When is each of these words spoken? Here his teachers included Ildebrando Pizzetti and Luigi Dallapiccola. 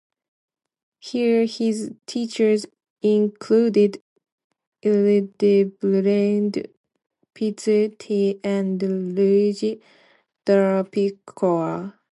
Here 0.97 1.45
his 1.45 1.93
teachers 2.07 2.65
included 3.03 4.01
Ildebrando 4.83 6.65
Pizzetti 7.35 8.39
and 8.43 8.81
Luigi 8.81 9.79
Dallapiccola. 10.43 11.99